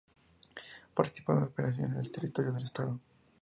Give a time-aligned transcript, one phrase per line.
[0.95, 2.99] Participó en las operaciones del terrorismo de Estado.